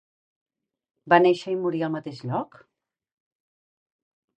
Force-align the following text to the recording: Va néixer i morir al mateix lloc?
Va 1.13 1.21
néixer 1.27 1.55
i 1.57 1.61
morir 1.67 1.85
al 1.91 1.95
mateix 1.99 2.25
lloc? 2.33 2.61